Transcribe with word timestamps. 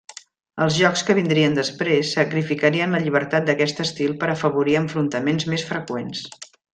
Els 0.63 0.77
jocs 0.83 1.03
que 1.09 1.15
vindrien 1.19 1.57
després 1.57 2.13
sacrificarien 2.17 2.97
la 2.97 3.01
llibertat 3.05 3.45
d'aquest 3.51 3.83
estil 3.87 4.15
per 4.25 4.31
afavorir 4.37 4.79
enfrontaments 4.85 5.47
més 5.55 5.67
freqüents. 5.73 6.25